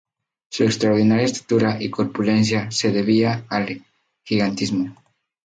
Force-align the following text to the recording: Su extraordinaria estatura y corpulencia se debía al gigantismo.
Su 0.49 0.63
extraordinaria 0.63 1.25
estatura 1.25 1.77
y 1.79 1.91
corpulencia 1.91 2.71
se 2.71 2.91
debía 2.91 3.45
al 3.49 3.85
gigantismo. 4.23 4.95